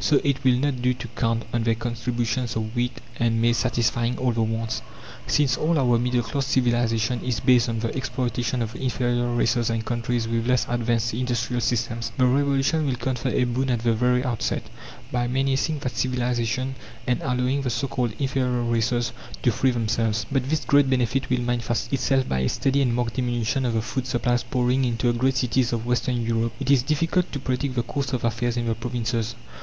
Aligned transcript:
So 0.00 0.18
it 0.24 0.42
will 0.44 0.54
not 0.54 0.80
do 0.80 0.94
to 0.94 1.08
count 1.08 1.44
on 1.52 1.64
their 1.64 1.74
contributions 1.74 2.56
of 2.56 2.74
wheat 2.74 3.02
and 3.18 3.38
maize 3.42 3.58
satisfying 3.58 4.16
all 4.16 4.32
the 4.32 4.42
wants. 4.42 4.80
Since 5.26 5.58
all 5.58 5.78
our 5.78 5.98
middle 5.98 6.22
class 6.22 6.46
civilization 6.46 7.22
is 7.22 7.38
based 7.40 7.68
on 7.68 7.80
the 7.80 7.94
exploitation 7.94 8.62
of 8.62 8.74
inferior 8.76 9.30
races 9.34 9.68
and 9.68 9.84
countries 9.84 10.26
with 10.26 10.46
less 10.46 10.64
advanced 10.70 11.12
industrial 11.12 11.60
systems, 11.60 12.12
the 12.16 12.24
Revolution 12.24 12.86
will 12.86 12.94
confer 12.94 13.28
a 13.28 13.44
boon 13.44 13.68
at 13.68 13.80
the 13.80 13.92
very 13.92 14.24
outset, 14.24 14.62
by 15.12 15.28
menacing 15.28 15.80
that 15.80 15.92
"civilization," 15.94 16.76
and 17.06 17.20
allowing 17.20 17.60
the 17.60 17.68
so 17.68 17.86
called 17.86 18.12
inferior 18.18 18.62
races 18.62 19.12
to 19.42 19.52
free 19.52 19.72
themselves. 19.72 20.24
But 20.32 20.48
this 20.48 20.64
great 20.64 20.88
benefit 20.88 21.28
will 21.28 21.42
manifest 21.42 21.92
itself 21.92 22.26
by 22.26 22.38
a 22.38 22.48
steady 22.48 22.80
and 22.80 22.94
marked 22.94 23.16
diminution 23.16 23.66
of 23.66 23.74
the 23.74 23.82
food 23.82 24.06
supplies 24.06 24.44
pouring 24.44 24.86
into 24.86 25.12
the 25.12 25.18
great 25.18 25.36
cities 25.36 25.74
of 25.74 25.84
western 25.84 26.24
Europe. 26.24 26.54
It 26.58 26.70
is 26.70 26.82
difficult 26.82 27.30
to 27.32 27.38
predict 27.38 27.74
the 27.74 27.82
course 27.82 28.14
of 28.14 28.24
affairs 28.24 28.56
in 28.56 28.64
the 28.64 28.74
provinces. 28.74 29.34